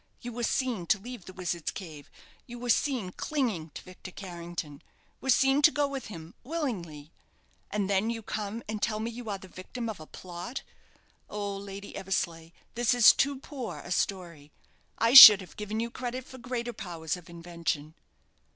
[0.19, 2.09] You were seen to leave the Wizard's Cave!
[2.47, 4.81] You were seen clinging to Victor Carrington
[5.19, 7.11] were seen to go with him, willingly.
[7.69, 10.63] And then you come and tell me you are the victim of a plot!
[11.29, 14.51] Oh, Lady Eversleigh, this is too poor a story.
[14.97, 17.93] I should have given you credit for greater powers of invention."